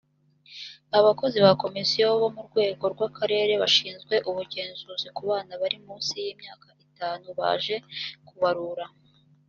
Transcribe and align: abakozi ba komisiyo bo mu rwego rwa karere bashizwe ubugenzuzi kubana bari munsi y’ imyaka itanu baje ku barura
abakozi 0.99 1.37
ba 1.45 1.51
komisiyo 1.63 2.05
bo 2.21 2.29
mu 2.35 2.41
rwego 2.47 2.83
rwa 2.93 3.07
karere 3.17 3.51
bashizwe 3.61 4.15
ubugenzuzi 4.29 5.07
kubana 5.17 5.51
bari 5.61 5.77
munsi 5.85 6.13
y’ 6.25 6.29
imyaka 6.33 6.65
itanu 6.89 7.27
baje 7.39 7.75
ku 8.27 8.33
barura 8.41 8.85